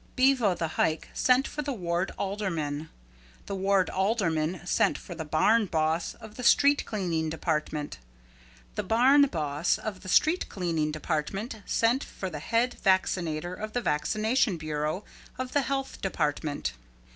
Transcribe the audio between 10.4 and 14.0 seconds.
cleaning department sent for the head vaccinator of the